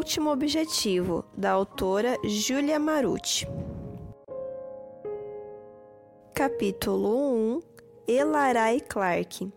Último 0.00 0.30
Objetivo, 0.30 1.26
da 1.36 1.50
autora 1.50 2.16
Julia 2.24 2.78
Marucci. 2.78 3.46
Capítulo 6.32 7.58
1 7.58 7.62
Elarai 8.08 8.80
Clark 8.80 9.52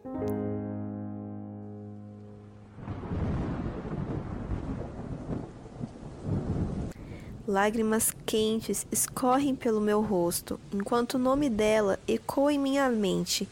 Lágrimas 7.48 8.12
quentes 8.26 8.86
escorrem 8.92 9.56
pelo 9.56 9.80
meu 9.80 10.02
rosto, 10.02 10.60
enquanto 10.74 11.14
o 11.14 11.20
nome 11.20 11.50
dela 11.50 11.98
ecoa 12.06 12.52
em 12.52 12.60
minha 12.60 12.90
mente. 12.90 13.48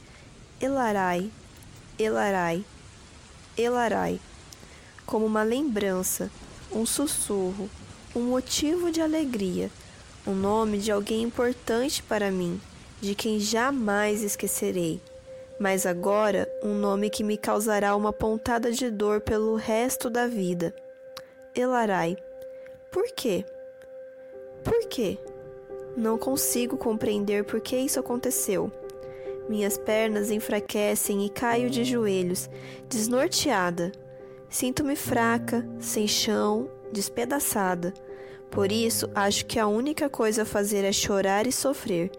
Elarai, 0.59 1.31
Elarai, 1.97 2.65
Elarai. 3.57 4.19
Como 5.05 5.25
uma 5.25 5.41
lembrança, 5.41 6.29
um 6.73 6.85
sussurro, 6.85 7.69
um 8.15 8.21
motivo 8.21 8.91
de 8.91 9.01
alegria, 9.01 9.69
o 10.25 10.31
nome 10.31 10.77
de 10.77 10.91
alguém 10.91 11.23
importante 11.23 12.01
para 12.03 12.31
mim, 12.31 12.59
de 13.01 13.15
quem 13.15 13.39
jamais 13.39 14.23
esquecerei. 14.23 15.01
Mas 15.59 15.85
agora, 15.85 16.51
um 16.63 16.73
nome 16.73 17.09
que 17.09 17.23
me 17.23 17.37
causará 17.37 17.95
uma 17.95 18.11
pontada 18.11 18.71
de 18.71 18.89
dor 18.89 19.21
pelo 19.21 19.55
resto 19.55 20.09
da 20.09 20.27
vida. 20.27 20.73
Elarai. 21.55 22.17
Por 22.91 23.11
quê? 23.11 23.45
Por 24.63 24.87
quê? 24.87 25.17
Não 25.95 26.17
consigo 26.17 26.77
compreender 26.77 27.43
por 27.43 27.59
que 27.61 27.75
isso 27.75 27.99
aconteceu. 27.99 28.71
Minhas 29.49 29.77
pernas 29.77 30.31
enfraquecem 30.31 31.25
e 31.25 31.29
caio 31.29 31.69
de 31.69 31.83
joelhos, 31.83 32.49
desnorteada. 32.87 33.91
Sinto-me 34.51 34.97
fraca, 34.97 35.65
sem 35.79 36.05
chão, 36.09 36.69
despedaçada. 36.91 37.93
Por 38.51 38.69
isso, 38.69 39.09
acho 39.15 39.45
que 39.45 39.57
a 39.57 39.65
única 39.65 40.09
coisa 40.09 40.41
a 40.41 40.45
fazer 40.45 40.83
é 40.83 40.91
chorar 40.91 41.47
e 41.47 41.53
sofrer. 41.53 42.11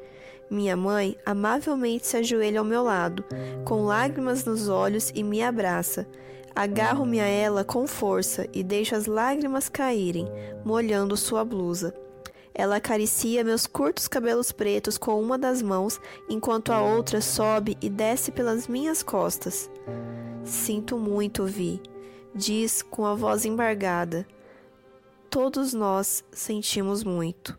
Minha 0.51 0.75
mãe 0.75 1.15
amavelmente 1.27 2.07
se 2.07 2.17
ajoelha 2.17 2.59
ao 2.59 2.65
meu 2.65 2.83
lado, 2.83 3.23
com 3.67 3.84
lágrimas 3.84 4.47
nos 4.47 4.67
olhos 4.67 5.12
e 5.15 5.23
me 5.23 5.42
abraça. 5.42 6.09
Agarro-me 6.57 7.20
a 7.20 7.27
ela 7.27 7.65
com 7.65 7.87
força 7.87 8.48
e 8.51 8.62
deixo 8.62 8.95
as 8.95 9.05
lágrimas 9.05 9.69
caírem, 9.69 10.27
molhando 10.64 11.19
sua 11.19 11.45
blusa. 11.45 11.95
Ela 12.55 12.77
acaricia 12.77 13.45
meus 13.45 13.67
curtos 13.67 14.09
cabelos 14.09 14.53
pretos 14.53 14.97
com 14.97 15.20
uma 15.20 15.37
das 15.37 15.61
mãos, 15.61 16.01
enquanto 16.31 16.73
a 16.73 16.81
outra 16.81 17.20
sobe 17.20 17.77
e 17.83 17.91
desce 17.91 18.33
pelas 18.33 18.67
minhas 18.67 19.03
costas. 19.03 19.70
Sinto 20.45 20.98
muito, 20.98 21.45
Vi, 21.45 21.81
diz 22.35 22.83
com 22.83 23.05
a 23.05 23.15
voz 23.15 23.45
embargada. 23.45 24.27
Todos 25.31 25.73
nós 25.73 26.25
sentimos 26.33 27.05
muito. 27.05 27.59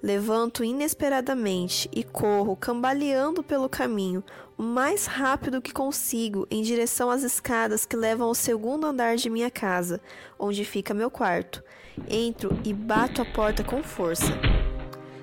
Levanto 0.00 0.62
inesperadamente 0.62 1.88
e 1.92 2.04
corro, 2.04 2.54
cambaleando 2.54 3.42
pelo 3.42 3.68
caminho, 3.68 4.22
o 4.56 4.62
mais 4.62 5.06
rápido 5.06 5.60
que 5.60 5.72
consigo, 5.72 6.46
em 6.50 6.62
direção 6.62 7.10
às 7.10 7.24
escadas 7.24 7.84
que 7.84 7.96
levam 7.96 8.28
ao 8.28 8.34
segundo 8.34 8.86
andar 8.86 9.16
de 9.16 9.28
minha 9.28 9.50
casa, 9.50 10.00
onde 10.38 10.64
fica 10.64 10.94
meu 10.94 11.10
quarto. 11.10 11.64
Entro 12.08 12.56
e 12.64 12.72
bato 12.72 13.22
a 13.22 13.24
porta 13.24 13.64
com 13.64 13.82
força. 13.82 14.57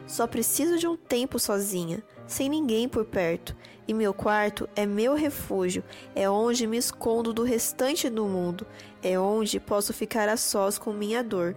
Só 0.08 0.28
preciso 0.28 0.78
de 0.78 0.88
um 0.88 0.96
tempo 0.96 1.40
sozinha, 1.40 2.04
sem 2.28 2.50
ninguém 2.50 2.88
por 2.88 3.06
perto, 3.06 3.56
e 3.88 3.94
meu 3.94 4.14
quarto 4.14 4.68
é 4.76 4.86
meu 4.86 5.14
refúgio, 5.14 5.84
é 6.16 6.30
onde 6.30 6.68
me 6.68 6.78
escondo 6.78 7.34
do 7.34 7.44
restante 7.44 8.10
do 8.10 8.26
mundo, 8.26 8.66
é 9.02 9.20
onde 9.20 9.60
posso 9.60 9.94
ficar 9.94 10.30
a 10.30 10.38
sós 10.38 10.78
com 10.78 10.94
minha 10.94 11.24
dor. 11.24 11.56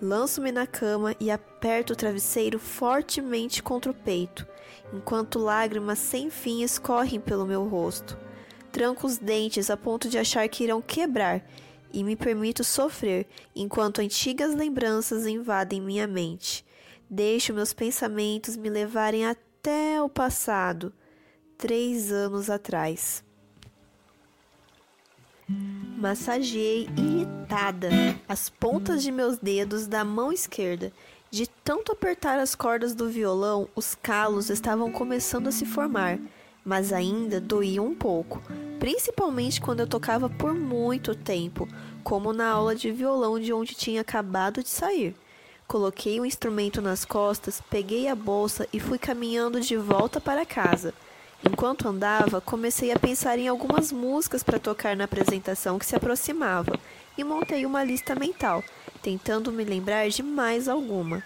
Lanço-me 0.00 0.52
na 0.52 0.66
cama 0.66 1.16
e 1.18 1.30
aperto 1.30 1.94
o 1.94 1.96
travesseiro 1.96 2.58
fortemente 2.58 3.62
contra 3.62 3.90
o 3.90 3.94
peito, 3.94 4.46
enquanto 4.92 5.38
lágrimas 5.38 5.98
sem 5.98 6.28
fim 6.28 6.62
escorrem 6.62 7.18
pelo 7.18 7.46
meu 7.46 7.64
rosto. 7.64 8.18
Tranco 8.70 9.06
os 9.06 9.16
dentes 9.16 9.70
a 9.70 9.76
ponto 9.76 10.06
de 10.10 10.18
achar 10.18 10.46
que 10.50 10.64
irão 10.64 10.82
quebrar 10.82 11.42
e 11.90 12.04
me 12.04 12.14
permito 12.14 12.62
sofrer 12.62 13.26
enquanto 13.54 14.00
antigas 14.00 14.54
lembranças 14.54 15.26
invadem 15.26 15.80
minha 15.80 16.06
mente. 16.06 16.65
Deixo 17.08 17.54
meus 17.54 17.72
pensamentos 17.72 18.56
me 18.56 18.68
levarem 18.68 19.24
até 19.24 20.02
o 20.02 20.08
passado, 20.08 20.92
três 21.56 22.10
anos 22.10 22.50
atrás. 22.50 23.24
Massageei 25.48 26.88
irritada 26.96 27.88
as 28.28 28.48
pontas 28.48 29.04
de 29.04 29.12
meus 29.12 29.38
dedos 29.38 29.86
da 29.86 30.04
mão 30.04 30.32
esquerda. 30.32 30.92
De 31.30 31.46
tanto 31.46 31.92
apertar 31.92 32.40
as 32.40 32.56
cordas 32.56 32.92
do 32.92 33.08
violão, 33.08 33.68
os 33.76 33.94
calos 33.94 34.50
estavam 34.50 34.90
começando 34.90 35.46
a 35.46 35.52
se 35.52 35.64
formar, 35.64 36.18
mas 36.64 36.92
ainda 36.92 37.40
doíam 37.40 37.86
um 37.86 37.94
pouco, 37.94 38.42
principalmente 38.80 39.60
quando 39.60 39.80
eu 39.80 39.86
tocava 39.86 40.28
por 40.28 40.52
muito 40.54 41.14
tempo, 41.14 41.68
como 42.02 42.32
na 42.32 42.48
aula 42.48 42.74
de 42.74 42.90
violão 42.90 43.38
de 43.38 43.52
onde 43.52 43.76
tinha 43.76 44.00
acabado 44.00 44.60
de 44.62 44.68
sair. 44.68 45.14
Coloquei 45.66 46.20
o 46.20 46.24
instrumento 46.24 46.80
nas 46.80 47.04
costas, 47.04 47.60
peguei 47.68 48.06
a 48.06 48.14
bolsa 48.14 48.68
e 48.72 48.78
fui 48.78 48.98
caminhando 48.98 49.60
de 49.60 49.76
volta 49.76 50.20
para 50.20 50.46
casa. 50.46 50.94
Enquanto 51.44 51.88
andava, 51.88 52.40
comecei 52.40 52.92
a 52.92 52.98
pensar 52.98 53.36
em 53.38 53.48
algumas 53.48 53.90
músicas 53.90 54.44
para 54.44 54.60
tocar 54.60 54.96
na 54.96 55.04
apresentação 55.04 55.76
que 55.76 55.84
se 55.84 55.96
aproximava 55.96 56.78
e 57.18 57.24
montei 57.24 57.66
uma 57.66 57.82
lista 57.82 58.14
mental, 58.14 58.62
tentando 59.02 59.50
me 59.50 59.64
lembrar 59.64 60.08
de 60.08 60.22
mais 60.22 60.68
alguma. 60.68 61.22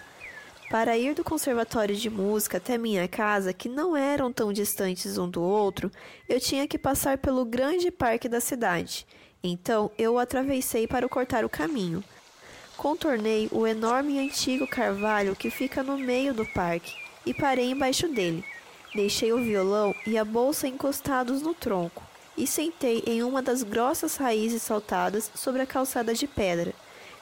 Para 0.70 0.96
ir 0.96 1.14
do 1.14 1.24
conservatório 1.24 1.94
de 1.94 2.08
música 2.08 2.56
até 2.56 2.78
minha 2.78 3.06
casa, 3.08 3.52
que 3.52 3.68
não 3.68 3.94
eram 3.94 4.32
tão 4.32 4.52
distantes 4.52 5.18
um 5.18 5.28
do 5.28 5.42
outro, 5.42 5.90
eu 6.28 6.40
tinha 6.40 6.66
que 6.66 6.78
passar 6.78 7.18
pelo 7.18 7.44
grande 7.44 7.90
parque 7.90 8.28
da 8.28 8.40
cidade. 8.40 9.06
Então 9.42 9.90
eu 9.98 10.14
o 10.14 10.18
atravessei 10.18 10.86
para 10.86 11.08
cortar 11.08 11.44
o 11.44 11.48
caminho. 11.48 12.02
Contornei 12.80 13.46
o 13.52 13.66
enorme 13.66 14.14
e 14.14 14.18
antigo 14.20 14.66
carvalho 14.66 15.36
que 15.36 15.50
fica 15.50 15.82
no 15.82 15.98
meio 15.98 16.32
do 16.32 16.46
parque 16.46 16.94
e 17.26 17.34
parei 17.34 17.72
embaixo 17.72 18.08
dele. 18.08 18.42
Deixei 18.94 19.34
o 19.34 19.44
violão 19.44 19.94
e 20.06 20.16
a 20.16 20.24
bolsa 20.24 20.66
encostados 20.66 21.42
no 21.42 21.52
tronco 21.52 22.02
e 22.38 22.46
sentei 22.46 23.02
em 23.06 23.22
uma 23.22 23.42
das 23.42 23.62
grossas 23.62 24.16
raízes 24.16 24.62
saltadas 24.62 25.30
sobre 25.34 25.60
a 25.60 25.66
calçada 25.66 26.14
de 26.14 26.26
pedra. 26.26 26.72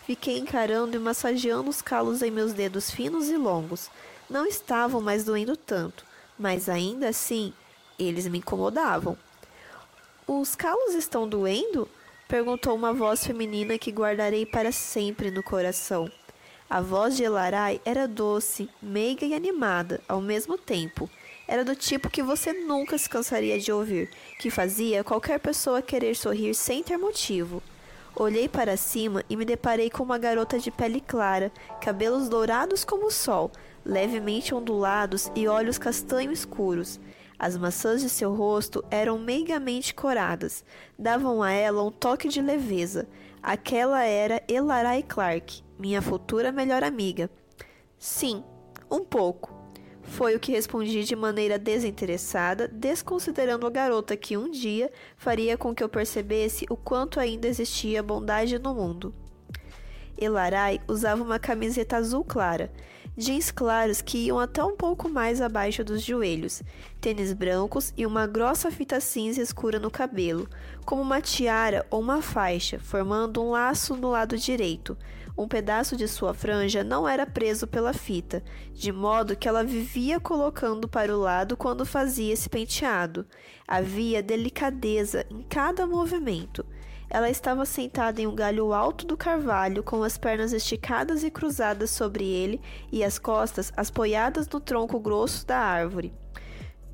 Fiquei 0.07 0.39
encarando 0.39 0.97
e 0.97 1.01
massageando 1.01 1.69
os 1.69 1.83
calos 1.83 2.23
em 2.23 2.31
meus 2.31 2.53
dedos 2.53 2.89
finos 2.89 3.29
e 3.29 3.37
longos. 3.37 3.91
Não 4.31 4.47
estavam 4.47 5.01
mais 5.01 5.25
doendo 5.25 5.57
tanto, 5.57 6.05
mas 6.39 6.69
ainda 6.69 7.09
assim 7.09 7.53
eles 7.99 8.29
me 8.29 8.39
incomodavam. 8.39 9.19
Os 10.25 10.55
calos 10.55 10.95
estão 10.95 11.29
doendo? 11.29 11.89
Perguntou 12.29 12.75
uma 12.75 12.93
voz 12.93 13.27
feminina 13.27 13.79
que 13.79 13.91
guardarei 13.91 14.45
para 14.45 14.71
sempre 14.71 15.31
no 15.31 15.43
coração. 15.43 16.11
A 16.69 16.83
voz 16.83 17.17
de 17.17 17.25
Elarai 17.25 17.81
era 17.87 18.07
doce, 18.07 18.69
meiga 18.83 19.25
e 19.25 19.33
animada 19.33 20.03
ao 20.07 20.21
mesmo 20.21 20.59
tempo. 20.59 21.09
Era 21.49 21.65
do 21.65 21.75
tipo 21.75 22.11
que 22.11 22.23
você 22.23 22.53
nunca 22.53 22.99
se 22.99 23.09
cansaria 23.09 23.59
de 23.59 23.73
ouvir, 23.73 24.11
que 24.39 24.51
fazia 24.51 25.03
qualquer 25.03 25.41
pessoa 25.41 25.81
querer 25.81 26.15
sorrir 26.15 26.55
sem 26.55 26.83
ter 26.83 26.99
motivo. 26.99 27.63
Olhei 28.15 28.47
para 28.47 28.77
cima 28.77 29.25
e 29.31 29.35
me 29.35 29.47
deparei 29.47 29.89
com 29.89 30.03
uma 30.03 30.19
garota 30.19 30.59
de 30.59 30.71
pele 30.71 31.01
clara, 31.01 31.51
cabelos 31.81 32.29
dourados 32.29 32.85
como 32.85 33.07
o 33.07 33.11
sol, 33.11 33.51
levemente 33.83 34.55
ondulados 34.55 35.33
e 35.35 35.49
olhos 35.49 35.79
castanho 35.79 36.31
escuros. 36.31 37.01
As 37.39 37.57
maçãs 37.57 38.01
de 38.01 38.09
seu 38.09 38.35
rosto 38.35 38.85
eram 38.91 39.17
meigamente 39.17 39.95
coradas, 39.95 40.65
davam 40.99 41.41
a 41.41 41.53
ela 41.53 41.85
um 41.85 41.91
toque 41.91 42.29
de 42.29 42.43
leveza. 42.43 43.09
Aquela 43.41 44.03
era 44.03 44.43
Elarai 44.49 45.05
Clark, 45.05 45.63
minha 45.79 46.03
futura 46.03 46.51
melhor 46.51 46.83
amiga. 46.83 47.31
Sim, 47.97 48.43
um 48.91 49.05
pouco. 49.05 49.57
Foi 50.03 50.35
o 50.35 50.41
que 50.41 50.51
respondi 50.51 51.05
de 51.05 51.15
maneira 51.15 51.59
desinteressada, 51.59 52.67
desconsiderando 52.67 53.67
a 53.67 53.71
garota 53.71 54.17
que 54.17 54.37
um 54.37 54.51
dia 54.51 54.91
faria 55.17 55.57
com 55.57 55.75
que 55.75 55.85
eu 55.85 55.89
percebesse 55.89 56.67
o 56.69 56.77
quanto 56.77 57.21
ainda 57.21 57.47
existia 57.47 58.03
bondade 58.03 58.59
no 58.59 58.75
mundo. 58.75 59.15
Elarai 60.17 60.81
usava 60.89 61.23
uma 61.23 61.39
camiseta 61.39 61.97
azul 61.97 62.25
clara, 62.25 62.73
jeans 63.19 63.51
claros 63.51 64.01
que 64.01 64.27
iam 64.27 64.39
até 64.39 64.63
um 64.63 64.77
pouco 64.77 65.09
mais 65.09 65.41
abaixo 65.41 65.83
dos 65.83 66.03
joelhos, 66.03 66.63
tênis 67.01 67.33
brancos 67.33 67.93
e 67.97 68.07
uma 68.07 68.29
grossa 68.29 68.71
fita 68.71 69.01
cinza 69.01 69.43
escura 69.43 69.81
no 69.81 69.91
cabelo, 69.91 70.49
como 70.85 71.03
uma 71.03 71.21
tiara 71.21 71.85
ou 71.91 72.01
uma 72.01 72.23
faixa, 72.23 72.79
formando 72.79 73.43
um 73.43 73.51
laço 73.51 73.97
no 73.97 74.11
lado 74.11 74.39
direito, 74.39 74.97
um 75.39 75.47
pedaço 75.47 75.97
de 75.97 76.09
sua 76.09 76.35
franja 76.35 76.83
não 76.83 77.09
era 77.09 77.25
preso 77.25 77.65
pela 77.67 77.93
fita, 77.93 78.43
de 78.75 78.91
modo 78.91 79.37
que 79.37 79.49
ela 79.49 79.63
vivia 79.63 80.19
colocando 80.19 80.89
para 80.89 81.17
o 81.17 81.21
lado 81.21 81.57
quando 81.57 81.87
fazia 81.87 82.33
esse 82.33 82.49
penteado. 82.49 83.25
Havia 83.67 84.21
delicadeza 84.21 85.25
em 85.31 85.43
cada 85.43 85.87
movimento. 85.87 86.67
Ela 87.11 87.31
estava 87.31 87.65
sentada 87.65 88.21
em 88.21 88.27
um 88.27 88.35
galho 88.35 88.73
alto 88.73 89.07
do 89.07 89.17
carvalho, 89.17 89.83
com 89.83 90.03
as 90.03 90.19
pernas 90.19 90.53
esticadas 90.53 91.25
e 91.25 91.31
cruzadas 91.31 91.91
sobre 91.91 92.25
ele 92.25 92.61
e 92.93 93.03
as 93.03 93.19
costas 93.19 93.73
apoiadas 93.77 94.47
no 94.49 94.61
tronco 94.61 95.01
grosso 95.01 95.47
da 95.47 95.59
árvore. 95.59 96.13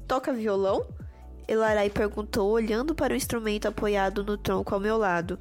Toca 0.06 0.32
violão? 0.32 0.86
Elarai 1.48 1.90
perguntou, 1.90 2.50
olhando 2.50 2.94
para 2.94 3.12
o 3.12 3.16
instrumento 3.16 3.66
apoiado 3.66 4.22
no 4.22 4.38
tronco 4.38 4.72
ao 4.72 4.80
meu 4.80 4.96
lado. 4.96 5.38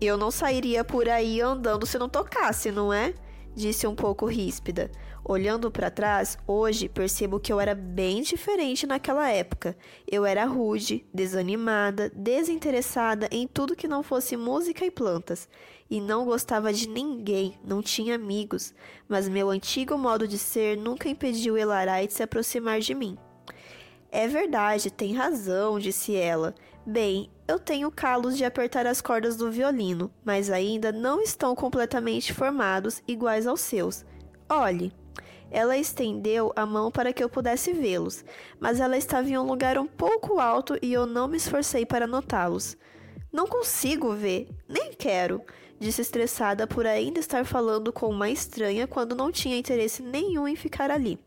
Eu 0.00 0.18
não 0.18 0.30
sairia 0.30 0.84
por 0.84 1.08
aí 1.08 1.40
andando 1.40 1.86
se 1.86 1.98
não 1.98 2.08
tocasse, 2.08 2.70
não 2.70 2.92
é? 2.92 3.14
Disse 3.54 3.86
um 3.86 3.94
pouco 3.94 4.26
ríspida. 4.26 4.90
Olhando 5.28 5.72
para 5.72 5.90
trás, 5.90 6.38
hoje 6.46 6.88
percebo 6.88 7.40
que 7.40 7.52
eu 7.52 7.58
era 7.58 7.74
bem 7.74 8.22
diferente 8.22 8.86
naquela 8.86 9.28
época. 9.28 9.76
Eu 10.06 10.24
era 10.24 10.44
rude, 10.44 11.04
desanimada, 11.12 12.12
desinteressada 12.14 13.28
em 13.32 13.44
tudo 13.44 13.74
que 13.74 13.88
não 13.88 14.04
fosse 14.04 14.36
música 14.36 14.86
e 14.86 14.90
plantas. 14.90 15.48
E 15.90 16.00
não 16.00 16.24
gostava 16.24 16.72
de 16.72 16.88
ninguém, 16.88 17.58
não 17.64 17.82
tinha 17.82 18.14
amigos. 18.14 18.72
Mas 19.08 19.28
meu 19.28 19.50
antigo 19.50 19.98
modo 19.98 20.28
de 20.28 20.38
ser 20.38 20.76
nunca 20.76 21.08
impediu 21.08 21.58
Elarai 21.58 22.06
de 22.06 22.12
se 22.12 22.22
aproximar 22.22 22.78
de 22.78 22.94
mim. 22.94 23.18
É 24.12 24.28
verdade, 24.28 24.92
tem 24.92 25.12
razão, 25.12 25.80
disse 25.80 26.14
ela. 26.14 26.54
Bem, 26.86 27.28
eu 27.48 27.58
tenho 27.58 27.90
calos 27.90 28.36
de 28.36 28.44
apertar 28.44 28.86
as 28.86 29.00
cordas 29.00 29.36
do 29.36 29.50
violino, 29.50 30.08
mas 30.24 30.50
ainda 30.50 30.92
não 30.92 31.20
estão 31.20 31.56
completamente 31.56 32.32
formados 32.32 33.02
iguais 33.08 33.44
aos 33.44 33.60
seus. 33.60 34.04
Olhe. 34.48 34.92
Ela 35.50 35.76
estendeu 35.76 36.52
a 36.56 36.66
mão 36.66 36.90
para 36.90 37.12
que 37.12 37.22
eu 37.22 37.28
pudesse 37.28 37.72
vê-los, 37.72 38.24
mas 38.58 38.80
ela 38.80 38.96
estava 38.96 39.28
em 39.28 39.38
um 39.38 39.46
lugar 39.46 39.78
um 39.78 39.86
pouco 39.86 40.40
alto 40.40 40.78
e 40.82 40.92
eu 40.92 41.06
não 41.06 41.28
me 41.28 41.36
esforcei 41.36 41.86
para 41.86 42.06
notá-los. 42.06 42.76
Não 43.32 43.46
consigo 43.46 44.12
ver, 44.12 44.48
nem 44.68 44.92
quero, 44.92 45.42
disse 45.78 46.00
estressada 46.00 46.66
por 46.66 46.86
ainda 46.86 47.20
estar 47.20 47.44
falando 47.44 47.92
com 47.92 48.08
uma 48.08 48.30
estranha 48.30 48.86
quando 48.86 49.14
não 49.14 49.30
tinha 49.30 49.58
interesse 49.58 50.02
nenhum 50.02 50.48
em 50.48 50.56
ficar 50.56 50.90
ali. 50.90 51.18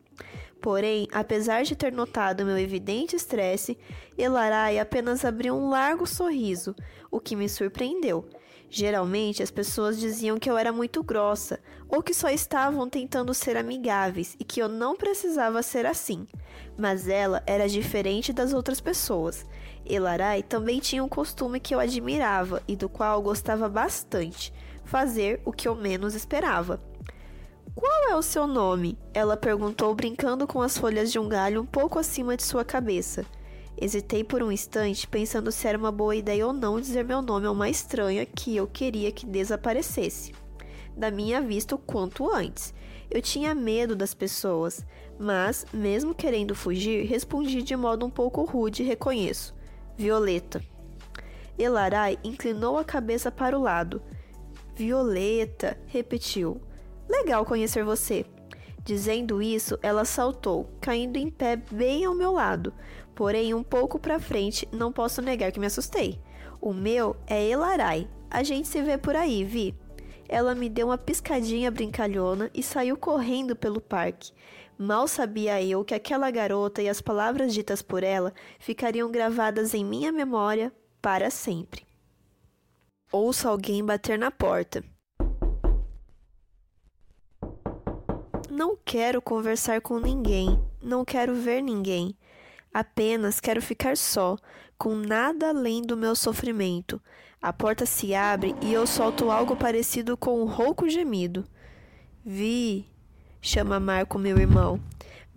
Porém, 0.61 1.07
apesar 1.11 1.63
de 1.63 1.75
ter 1.75 1.91
notado 1.91 2.45
meu 2.45 2.57
evidente 2.57 3.15
estresse, 3.15 3.77
Elarai 4.17 4.77
apenas 4.77 5.23
abriu 5.23 5.55
um 5.55 5.69
largo 5.69 6.05
sorriso, 6.05 6.75
o 7.09 7.19
que 7.19 7.35
me 7.35 7.47
surpreendeu. 7.47 8.27
Geralmente 8.69 9.41
as 9.41 9.49
pessoas 9.49 9.99
diziam 9.99 10.37
que 10.37 10.49
eu 10.49 10.55
era 10.55 10.71
muito 10.71 11.01
grossa 11.01 11.59
ou 11.87 12.03
que 12.03 12.13
só 12.13 12.29
estavam 12.29 12.87
tentando 12.87 13.33
ser 13.33 13.57
amigáveis 13.57 14.35
e 14.39 14.43
que 14.43 14.61
eu 14.61 14.69
não 14.69 14.95
precisava 14.95 15.63
ser 15.63 15.87
assim. 15.87 16.27
Mas 16.77 17.07
ela 17.07 17.41
era 17.47 17.67
diferente 17.67 18.31
das 18.31 18.53
outras 18.53 18.79
pessoas. 18.79 19.43
Elarai 19.83 20.43
também 20.43 20.79
tinha 20.79 21.03
um 21.03 21.09
costume 21.09 21.59
que 21.59 21.73
eu 21.73 21.79
admirava 21.79 22.61
e 22.67 22.75
do 22.75 22.87
qual 22.87 23.21
gostava 23.23 23.67
bastante: 23.67 24.53
fazer 24.83 25.41
o 25.43 25.51
que 25.51 25.67
eu 25.67 25.73
menos 25.73 26.13
esperava. 26.13 26.88
Qual 27.79 28.09
é 28.09 28.13
o 28.13 28.21
seu 28.21 28.45
nome? 28.45 28.97
Ela 29.13 29.37
perguntou, 29.37 29.95
brincando 29.95 30.45
com 30.45 30.61
as 30.61 30.77
folhas 30.77 31.09
de 31.09 31.17
um 31.17 31.29
galho 31.29 31.61
um 31.61 31.65
pouco 31.65 31.97
acima 31.97 32.35
de 32.35 32.43
sua 32.43 32.65
cabeça. 32.65 33.25
Hesitei 33.79 34.21
por 34.21 34.43
um 34.43 34.51
instante, 34.51 35.07
pensando 35.07 35.49
se 35.49 35.65
era 35.65 35.77
uma 35.77 35.89
boa 35.89 36.13
ideia 36.13 36.45
ou 36.45 36.51
não 36.51 36.81
dizer 36.81 37.05
meu 37.05 37.21
nome 37.21 37.47
a 37.47 37.51
uma 37.51 37.69
estranha 37.69 38.25
que 38.25 38.53
eu 38.53 38.67
queria 38.67 39.13
que 39.13 39.25
desaparecesse. 39.25 40.33
Da 40.93 41.09
minha 41.09 41.39
vista 41.39 41.73
o 41.73 41.77
quanto 41.77 42.29
antes. 42.29 42.73
Eu 43.09 43.21
tinha 43.21 43.55
medo 43.55 43.95
das 43.95 44.13
pessoas, 44.13 44.85
mas, 45.17 45.65
mesmo 45.71 46.13
querendo 46.13 46.53
fugir, 46.53 47.05
respondi 47.05 47.61
de 47.61 47.77
modo 47.77 48.05
um 48.05 48.09
pouco 48.09 48.43
rude 48.43 48.83
e 48.83 48.85
reconheço. 48.85 49.55
Violeta. 49.95 50.61
Elarai 51.57 52.19
inclinou 52.25 52.77
a 52.77 52.83
cabeça 52.83 53.31
para 53.31 53.57
o 53.57 53.61
lado. 53.61 54.01
Violeta, 54.75 55.79
repetiu. 55.87 56.59
Legal 57.09 57.43
conhecer 57.43 57.83
você. 57.83 58.23
Dizendo 58.83 59.41
isso, 59.41 59.77
ela 59.81 60.05
saltou, 60.05 60.69
caindo 60.79 61.17
em 61.17 61.29
pé 61.29 61.55
bem 61.55 62.05
ao 62.05 62.13
meu 62.13 62.31
lado. 62.31 62.73
Porém, 63.15 63.53
um 63.53 63.63
pouco 63.63 63.99
para 63.99 64.19
frente, 64.19 64.67
não 64.71 64.91
posso 64.91 65.21
negar 65.21 65.51
que 65.51 65.59
me 65.59 65.65
assustei. 65.65 66.21
O 66.61 66.71
meu 66.71 67.15
é 67.27 67.43
Elarai. 67.49 68.07
A 68.29 68.43
gente 68.43 68.67
se 68.67 68.81
vê 68.81 68.97
por 68.97 69.15
aí, 69.15 69.43
Vi. 69.43 69.75
Ela 70.27 70.53
me 70.53 70.69
deu 70.69 70.87
uma 70.87 70.97
piscadinha 70.97 71.71
brincalhona 71.71 72.51
e 72.53 72.61
saiu 72.61 72.95
correndo 72.95 73.55
pelo 73.55 73.81
parque. 73.81 74.31
Mal 74.77 75.07
sabia 75.07 75.61
eu 75.61 75.83
que 75.83 75.95
aquela 75.95 76.29
garota 76.29 76.81
e 76.81 76.87
as 76.87 77.01
palavras 77.01 77.53
ditas 77.53 77.81
por 77.81 78.03
ela 78.03 78.33
ficariam 78.59 79.11
gravadas 79.11 79.73
em 79.73 79.83
minha 79.83 80.11
memória 80.11 80.71
para 81.01 81.29
sempre. 81.29 81.85
Ouço 83.11 83.49
alguém 83.49 83.83
bater 83.83 84.17
na 84.19 84.29
porta. 84.29 84.83
Não 88.59 88.77
quero 88.83 89.21
conversar 89.21 89.79
com 89.79 89.99
ninguém, 89.99 90.61
não 90.83 91.05
quero 91.05 91.33
ver 91.33 91.61
ninguém. 91.61 92.13
Apenas 92.73 93.39
quero 93.39 93.61
ficar 93.61 93.95
só, 93.95 94.35
com 94.77 94.95
nada 94.95 95.47
além 95.47 95.81
do 95.81 95.95
meu 95.95 96.13
sofrimento. 96.13 97.01
A 97.41 97.53
porta 97.53 97.85
se 97.85 98.13
abre 98.13 98.53
e 98.61 98.73
eu 98.73 98.85
solto 98.85 99.31
algo 99.31 99.55
parecido 99.55 100.17
com 100.17 100.41
um 100.41 100.45
rouco 100.45 100.89
gemido. 100.89 101.47
Vi, 102.25 102.85
chama 103.41 103.79
Marco, 103.79 104.19
meu 104.19 104.37
irmão. 104.37 104.77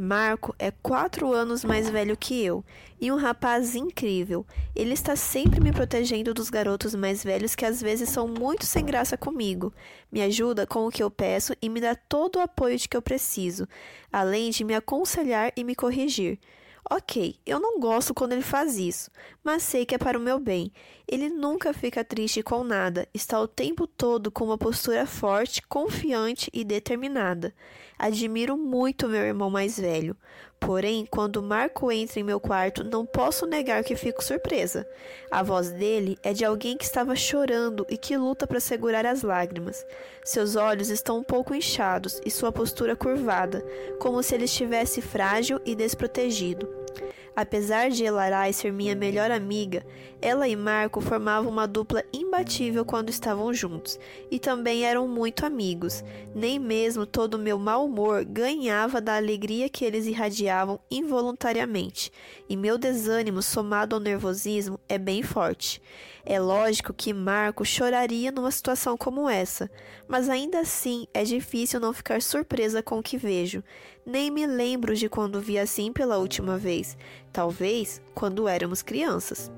Marco 0.05 0.53
é 0.59 0.73
quatro 0.73 1.33
anos 1.33 1.65
mais 1.65 1.89
velho 1.89 2.17
que 2.17 2.45
eu 2.45 2.65
e 3.01 3.13
um 3.13 3.17
rapaz 3.17 3.77
incrível. 3.77 4.45
Ele 4.75 4.95
está 4.95 5.15
sempre 5.15 5.61
me 5.61 5.71
protegendo 5.71 6.35
dos 6.35 6.51
garotos 6.51 6.93
mais 6.93 7.23
velhos 7.23 7.55
que 7.55 7.65
às 7.65 7.81
vezes 7.81 8.09
são 8.09 8.27
muito 8.27 8.67
sem 8.67 8.85
graça 8.85 9.17
comigo. 9.17 9.73
Me 10.11 10.21
ajuda 10.21 10.67
com 10.67 10.89
o 10.89 10.91
que 10.91 11.05
eu 11.05 11.09
peço 11.09 11.55
e 11.63 11.69
me 11.69 11.81
dá 11.81 11.95
todo 11.95 12.35
o 12.37 12.41
apoio 12.41 12.77
de 12.77 12.89
que 12.89 12.97
eu 12.97 13.01
preciso, 13.01 13.69
além 14.13 14.51
de 14.51 14.65
me 14.65 14.75
aconselhar 14.75 15.53
e 15.57 15.63
me 15.63 15.77
corrigir. 15.77 16.41
Ok, 16.91 17.37
eu 17.47 17.61
não 17.61 17.79
gosto 17.79 18.13
quando 18.13 18.33
ele 18.33 18.43
faz 18.43 18.77
isso, 18.77 19.11
mas 19.43 19.63
sei 19.63 19.87
que 19.87 19.95
é 19.95 19.99
para 19.99 20.19
o 20.19 20.21
meu 20.21 20.39
bem. 20.39 20.73
Ele 21.07 21.29
nunca 21.29 21.73
fica 21.73 22.05
triste 22.05 22.43
com 22.43 22.65
nada, 22.65 23.09
está 23.15 23.41
o 23.41 23.47
tempo 23.47 23.87
todo 23.87 24.31
com 24.31 24.45
uma 24.45 24.59
postura 24.59 25.07
forte, 25.07 25.63
confiante 25.63 26.51
e 26.53 26.65
determinada. 26.65 27.55
Admiro 27.99 28.57
muito 28.57 29.09
meu 29.09 29.23
irmão 29.23 29.49
mais 29.49 29.79
velho. 29.79 30.17
Porém, 30.65 31.05
quando 31.11 31.43
Marco 31.43 31.91
entra 31.91 32.21
em 32.21 32.23
meu 32.23 32.39
quarto, 32.39 32.85
não 32.85 33.05
posso 33.05 33.47
negar 33.47 33.83
que 33.83 33.97
fico 33.97 34.23
surpresa. 34.23 34.87
A 35.29 35.43
voz 35.43 35.73
dele 35.73 36.17
é 36.23 36.33
de 36.33 36.45
alguém 36.45 36.77
que 36.77 36.85
estava 36.85 37.17
chorando 37.17 37.85
e 37.91 37.97
que 37.97 38.17
luta 38.17 38.47
para 38.47 38.61
segurar 38.61 39.05
as 39.05 39.23
lágrimas. 39.23 39.85
Seus 40.25 40.55
olhos 40.55 40.89
estão 40.89 41.19
um 41.19 41.25
pouco 41.25 41.53
inchados 41.53 42.21
e 42.25 42.31
sua 42.31 42.53
postura 42.53 42.95
curvada, 42.95 43.65
como 43.99 44.23
se 44.23 44.37
ele 44.37 44.45
estivesse 44.45 45.03
frágil 45.03 45.61
e 45.67 45.75
desprotegido. 45.75 46.82
Apesar 47.35 47.91
de 47.91 48.05
Elarai 48.05 48.53
ser 48.53 48.73
minha 48.73 48.95
melhor 48.95 49.31
amiga, 49.31 49.85
ela 50.21 50.47
e 50.47 50.55
Marco 50.55 51.01
formavam 51.01 51.51
uma 51.51 51.67
dupla 51.67 52.05
imbatível 52.13 52.85
quando 52.85 53.09
estavam 53.09 53.53
juntos, 53.55 53.99
e 54.31 54.39
também 54.39 54.85
eram 54.85 55.09
muito 55.09 55.47
amigos. 55.47 56.05
Nem 56.35 56.59
mesmo 56.59 57.07
todo 57.07 57.35
o 57.35 57.39
meu 57.39 57.59
mau 57.59 57.87
humor 57.87 58.25
ganhava 58.25 59.01
da 59.01 59.17
alegria 59.17 59.69
que 59.69 59.85
eles 59.85 60.07
irradiavam 60.07 60.79
involuntariamente, 60.91 62.13
e 62.49 62.57
meu 62.57 62.77
desânimo 62.77 63.43
somado 63.43 63.97
ao 63.97 64.01
nervosismo 64.01 64.79
é 64.89 64.99
bem 64.99 65.23
forte. 65.23 65.81
É 66.25 66.39
lógico 66.39 66.93
que 66.93 67.13
Marco 67.13 67.65
choraria 67.65 68.31
numa 68.31 68.51
situação 68.51 68.97
como 68.97 69.29
essa, 69.29 69.69
mas 70.07 70.29
ainda 70.29 70.61
assim 70.61 71.07
é 71.13 71.25
difícil 71.25 71.81
não 71.81 71.93
ficar 71.93 72.23
surpresa 72.23 72.81
com 72.81 72.99
o 72.99 73.03
que 73.03 73.17
vejo. 73.17 73.65
Nem 74.07 74.31
me 74.31 74.47
lembro 74.47 74.95
de 74.95 75.09
quando 75.09 75.41
vi 75.41 75.59
assim 75.59 75.93
pela 75.93 76.19
última 76.19 76.57
vez, 76.57 76.97
talvez 77.33 78.01
quando 78.15 78.47
éramos 78.47 78.83
crianças. 78.83 79.51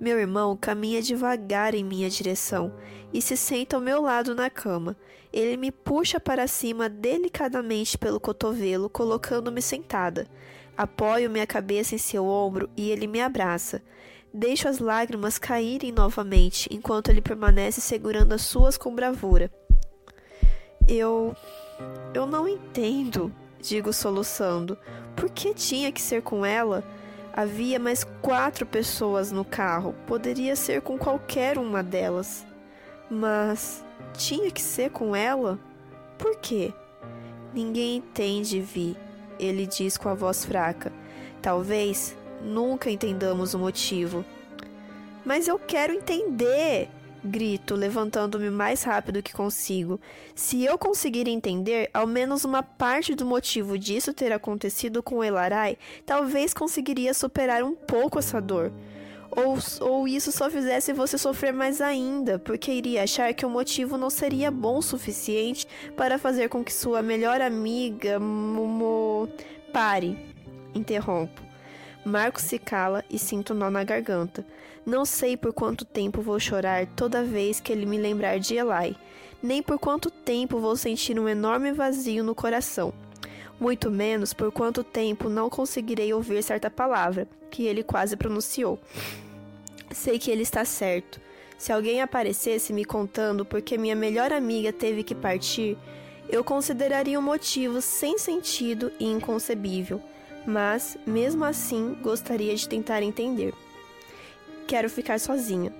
Meu 0.00 0.18
irmão 0.18 0.56
caminha 0.56 1.00
devagar 1.00 1.74
em 1.74 1.84
minha 1.84 2.10
direção 2.10 2.74
e 3.12 3.22
se 3.22 3.36
senta 3.36 3.76
ao 3.76 3.82
meu 3.82 4.02
lado 4.02 4.34
na 4.34 4.50
cama. 4.50 4.96
Ele 5.32 5.56
me 5.56 5.70
puxa 5.70 6.18
para 6.18 6.46
cima 6.46 6.88
delicadamente 6.88 7.96
pelo 7.96 8.20
cotovelo, 8.20 8.90
colocando-me 8.90 9.62
sentada. 9.62 10.26
Apoio 10.76 11.30
minha 11.30 11.46
cabeça 11.46 11.94
em 11.94 11.98
seu 11.98 12.26
ombro 12.26 12.68
e 12.76 12.90
ele 12.90 13.06
me 13.06 13.20
abraça. 13.20 13.80
Deixo 14.32 14.68
as 14.68 14.80
lágrimas 14.80 15.38
caírem 15.38 15.92
novamente 15.92 16.68
enquanto 16.72 17.08
ele 17.08 17.20
permanece 17.20 17.80
segurando 17.80 18.32
as 18.32 18.42
suas 18.42 18.76
com 18.76 18.92
bravura. 18.94 19.50
Eu. 20.88 21.36
Eu 22.12 22.26
não 22.26 22.48
entendo, 22.48 23.32
digo 23.60 23.92
soluçando. 23.92 24.76
Por 25.16 25.30
que 25.30 25.54
tinha 25.54 25.90
que 25.92 26.02
ser 26.02 26.22
com 26.22 26.44
ela? 26.44 26.84
Havia 27.36 27.80
mais 27.80 28.04
quatro 28.22 28.64
pessoas 28.64 29.32
no 29.32 29.44
carro. 29.44 29.92
Poderia 30.06 30.54
ser 30.54 30.82
com 30.82 30.96
qualquer 30.96 31.58
uma 31.58 31.82
delas. 31.82 32.46
Mas 33.10 33.84
tinha 34.12 34.52
que 34.52 34.62
ser 34.62 34.90
com 34.90 35.16
ela? 35.16 35.58
Por 36.16 36.36
quê? 36.36 36.72
Ninguém 37.52 37.96
entende, 37.96 38.60
Vi, 38.60 38.96
ele 39.36 39.66
diz 39.66 39.96
com 39.96 40.08
a 40.08 40.14
voz 40.14 40.44
fraca. 40.44 40.92
Talvez 41.42 42.16
nunca 42.40 42.88
entendamos 42.88 43.52
o 43.52 43.58
motivo. 43.58 44.24
Mas 45.24 45.48
eu 45.48 45.58
quero 45.58 45.92
entender! 45.92 46.88
Grito, 47.24 47.74
levantando-me 47.74 48.50
mais 48.50 48.82
rápido 48.82 49.22
que 49.22 49.32
consigo. 49.32 49.98
Se 50.34 50.62
eu 50.62 50.76
conseguir 50.76 51.26
entender 51.26 51.88
ao 51.94 52.06
menos 52.06 52.44
uma 52.44 52.62
parte 52.62 53.14
do 53.14 53.24
motivo 53.24 53.78
disso 53.78 54.12
ter 54.12 54.30
acontecido 54.30 55.02
com 55.02 55.24
Elarai, 55.24 55.78
talvez 56.04 56.52
conseguiria 56.52 57.14
superar 57.14 57.62
um 57.62 57.74
pouco 57.74 58.18
essa 58.18 58.42
dor. 58.42 58.70
Ou, 59.30 59.58
ou 59.80 60.06
isso 60.06 60.30
só 60.30 60.50
fizesse 60.50 60.92
você 60.92 61.16
sofrer 61.16 61.52
mais 61.52 61.80
ainda, 61.80 62.38
porque 62.38 62.70
iria 62.70 63.02
achar 63.02 63.32
que 63.32 63.46
o 63.46 63.50
motivo 63.50 63.96
não 63.96 64.10
seria 64.10 64.50
bom 64.50 64.76
o 64.76 64.82
suficiente 64.82 65.66
para 65.96 66.18
fazer 66.18 66.50
com 66.50 66.62
que 66.62 66.72
sua 66.72 67.00
melhor 67.00 67.40
amiga. 67.40 68.20
Momo. 68.20 69.28
Pare. 69.72 70.18
Interrompo. 70.74 71.42
Marco 72.04 72.40
se 72.40 72.58
cala 72.58 73.02
e 73.08 73.18
sinto 73.18 73.54
nó 73.54 73.70
na 73.70 73.82
garganta. 73.82 74.44
Não 74.86 75.06
sei 75.06 75.34
por 75.34 75.52
quanto 75.52 75.84
tempo 75.84 76.20
vou 76.20 76.38
chorar 76.38 76.86
toda 76.94 77.24
vez 77.24 77.58
que 77.58 77.72
ele 77.72 77.86
me 77.86 77.96
lembrar 77.96 78.38
de 78.38 78.56
Eli, 78.56 78.94
nem 79.42 79.62
por 79.62 79.78
quanto 79.78 80.10
tempo 80.10 80.58
vou 80.58 80.76
sentir 80.76 81.18
um 81.18 81.28
enorme 81.28 81.72
vazio 81.72 82.22
no 82.22 82.34
coração. 82.34 82.92
Muito 83.58 83.90
menos 83.90 84.34
por 84.34 84.52
quanto 84.52 84.84
tempo 84.84 85.28
não 85.30 85.48
conseguirei 85.48 86.12
ouvir 86.12 86.42
certa 86.42 86.70
palavra 86.70 87.26
que 87.50 87.64
ele 87.64 87.82
quase 87.82 88.14
pronunciou. 88.14 88.78
Sei 89.90 90.18
que 90.18 90.30
ele 90.30 90.42
está 90.42 90.64
certo. 90.64 91.18
Se 91.56 91.72
alguém 91.72 92.02
aparecesse 92.02 92.72
me 92.72 92.84
contando 92.84 93.44
porque 93.44 93.78
minha 93.78 93.96
melhor 93.96 94.32
amiga 94.32 94.70
teve 94.70 95.02
que 95.02 95.14
partir, 95.14 95.78
eu 96.28 96.44
consideraria 96.44 97.18
um 97.18 97.22
motivo 97.22 97.80
sem 97.80 98.18
sentido 98.18 98.92
e 99.00 99.06
inconcebível, 99.06 100.00
mas, 100.46 100.98
mesmo 101.06 101.42
assim, 101.42 101.96
gostaria 102.02 102.54
de 102.54 102.68
tentar 102.68 103.02
entender. 103.02 103.54
Quero 104.66 104.88
ficar 104.88 105.20
sozinha. 105.20 105.72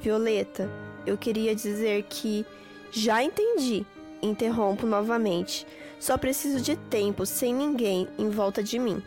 Violeta, 0.00 0.70
eu 1.06 1.18
queria 1.18 1.54
dizer 1.54 2.04
que 2.08 2.46
já 2.90 3.22
entendi. 3.22 3.84
Interrompo 4.22 4.86
novamente. 4.86 5.66
Só 5.98 6.16
preciso 6.16 6.60
de 6.60 6.76
tempo 6.76 7.26
sem 7.26 7.54
ninguém 7.54 8.08
em 8.18 8.28
volta 8.30 8.62
de 8.62 8.78
mim. 8.78 9.02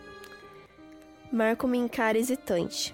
Marco 1.32 1.68
me 1.68 1.78
encara 1.78 2.18
hesitante. 2.18 2.94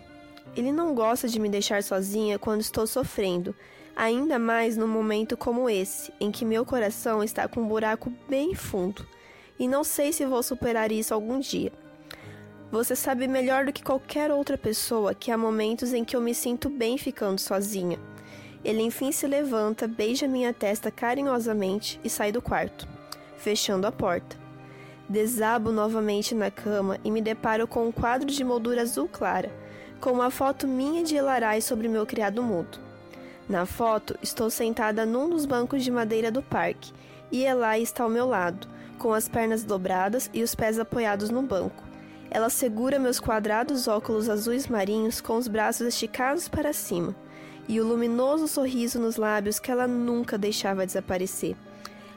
Ele 0.56 0.72
não 0.72 0.94
gosta 0.94 1.28
de 1.28 1.40
me 1.40 1.50
deixar 1.50 1.82
sozinha 1.84 2.38
quando 2.38 2.62
estou 2.62 2.86
sofrendo, 2.86 3.56
ainda 3.96 4.38
mais 4.38 4.75
num 4.75 4.88
momento 4.88 5.38
como 5.38 5.70
esse, 5.70 6.12
em 6.20 6.32
que 6.32 6.44
meu 6.44 6.66
coração 6.66 7.24
está 7.24 7.48
com 7.48 7.62
um 7.62 7.68
buraco 7.68 8.12
bem 8.28 8.54
fundo, 8.54 9.06
e 9.58 9.68
não 9.68 9.84
sei 9.84 10.12
se 10.12 10.25
vou 10.25 10.44
superar 10.44 10.92
isso 10.92 11.13
algum 11.13 11.40
dia. 11.40 11.72
Você 12.72 12.96
sabe 12.96 13.28
melhor 13.28 13.66
do 13.66 13.74
que 13.74 13.84
qualquer 13.84 14.32
outra 14.32 14.58
pessoa 14.58 15.13
que 15.13 15.30
há 15.30 15.38
momentos 15.38 15.92
em 15.92 16.06
que 16.06 16.16
eu 16.16 16.22
me 16.22 16.34
sinto 16.34 16.70
bem 16.70 16.98
ficando 16.98 17.38
sozinha. 17.38 18.00
Ele 18.63 18.82
enfim 18.82 19.12
se 19.12 19.28
levanta, 19.28 19.90
beija 19.90 20.25
minha 20.25 20.54
testa 20.54 20.90
carinhosamente 20.90 22.00
e 22.01 22.10
sai 22.10 22.32
do 22.32 22.42
quarto, 22.42 22.88
fechando 23.36 23.86
a 23.86 23.92
porta. 23.92 24.38
Desabo 25.10 25.70
novamente 25.70 26.34
na 26.34 26.50
cama 26.50 26.98
e 27.04 27.12
me 27.12 27.22
deparo 27.22 27.68
com 27.68 27.88
um 27.88 27.92
quadro 27.92 28.28
de 28.28 28.42
moldura 28.42 28.84
azul 28.84 29.10
clara, 29.10 29.51
com 30.00 30.12
uma 30.12 30.32
foto 30.32 30.66
minha 30.66 31.04
de 31.04 31.18
Elarai 31.18 31.60
sobre 31.60 31.90
meu 31.90 32.06
criado 32.06 32.42
mudo. 32.42 32.80
Na 33.50 33.66
foto, 33.66 34.18
estou 34.24 34.50
sentada 34.50 35.06
num 35.06 35.30
dos 35.30 35.46
bancos 35.46 35.84
de 35.84 35.92
madeira 35.92 36.32
do 36.32 36.42
parque 36.42 36.94
e 37.30 37.44
Elai 37.44 37.82
está 37.82 38.06
ao 38.06 38.10
meu 38.10 38.28
lado, 38.28 38.66
com 38.98 39.13
as 39.13 39.28
pernas 39.28 39.62
dobradas 39.62 40.30
e 40.34 40.42
os 40.42 40.56
pés 40.56 40.80
apoiados 40.80 41.30
no 41.30 41.42
banco. 41.42 41.90
Ela 42.34 42.50
segura 42.50 42.98
meus 42.98 43.20
quadrados 43.20 43.90
óculos 43.90 44.30
azuis 44.30 44.66
marinhos 44.66 45.20
com 45.20 45.36
os 45.36 45.50
braços 45.50 45.86
esticados 45.86 46.48
para 46.48 46.72
cima 46.72 47.14
e 47.68 47.80
o 47.82 47.86
luminoso 47.86 48.48
sorriso 48.48 49.00
nos 49.00 49.18
lábios 49.18 49.60
que 49.60 49.70
ela 49.70 49.86
nunca 49.86 50.38
deixava 50.38 50.86
desaparecer. 50.86 51.58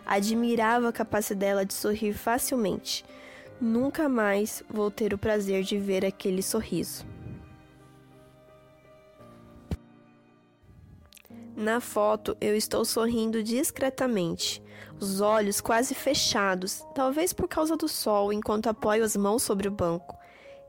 Admirava 0.06 0.88
a 0.88 0.92
capacidade 0.92 1.40
dela 1.40 1.66
de 1.66 1.74
sorrir 1.74 2.12
facilmente. 2.12 3.04
Nunca 3.60 4.08
mais 4.08 4.62
vou 4.68 4.88
ter 4.88 5.12
o 5.12 5.18
prazer 5.18 5.64
de 5.64 5.78
ver 5.78 6.04
aquele 6.04 6.42
sorriso. 6.42 7.04
Na 11.56 11.80
foto, 11.80 12.36
eu 12.40 12.56
estou 12.56 12.84
sorrindo 12.84 13.40
discretamente, 13.40 14.60
os 15.00 15.20
olhos 15.20 15.60
quase 15.60 15.94
fechados, 15.94 16.84
talvez 16.94 17.32
por 17.32 17.46
causa 17.46 17.76
do 17.76 17.86
sol, 17.86 18.32
enquanto 18.32 18.66
apoio 18.66 19.04
as 19.04 19.16
mãos 19.16 19.44
sobre 19.44 19.68
o 19.68 19.70
banco. 19.70 20.18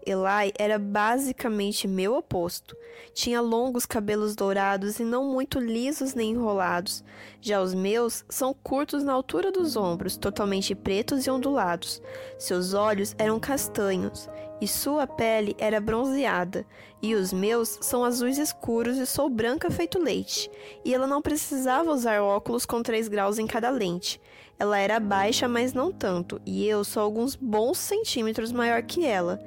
Eli 0.05 0.53
era 0.59 0.77
basicamente 0.77 1.87
meu 1.87 2.15
oposto. 2.15 2.77
Tinha 3.11 3.41
longos 3.41 3.87
cabelos 3.87 4.35
dourados 4.35 4.99
e 4.99 5.03
não 5.03 5.25
muito 5.25 5.59
lisos 5.59 6.13
nem 6.13 6.29
enrolados. 6.29 7.03
Já 7.41 7.59
os 7.59 7.73
meus 7.73 8.23
são 8.29 8.53
curtos 8.53 9.03
na 9.03 9.13
altura 9.13 9.51
dos 9.51 9.75
ombros, 9.75 10.15
totalmente 10.15 10.75
pretos 10.75 11.25
e 11.25 11.31
ondulados. 11.31 12.03
Seus 12.37 12.75
olhos 12.75 13.15
eram 13.17 13.39
castanhos 13.39 14.29
e 14.61 14.67
sua 14.67 15.05
pele 15.05 15.55
era 15.57 15.81
bronzeada. 15.81 16.65
E 17.01 17.13
os 17.13 17.31
meus 17.31 17.77
são 17.81 18.03
azuis 18.03 18.37
escuros 18.37 18.97
e 18.97 19.05
sou 19.05 19.29
branca 19.29 19.69
feito 19.69 19.99
leite. 19.99 20.49
E 20.83 20.93
ela 20.93 21.07
não 21.07 21.21
precisava 21.21 21.91
usar 21.91 22.21
óculos 22.21 22.65
com 22.65 22.81
3 22.81 23.07
graus 23.07 23.37
em 23.37 23.45
cada 23.45 23.69
lente. 23.69 24.19
Ela 24.57 24.79
era 24.79 24.99
baixa, 24.99 25.47
mas 25.47 25.73
não 25.73 25.91
tanto, 25.91 26.41
e 26.45 26.65
eu 26.65 26.83
sou 26.83 27.03
alguns 27.03 27.35
bons 27.35 27.77
centímetros 27.77 28.51
maior 28.53 28.81
que 28.83 29.05
ela. 29.05 29.39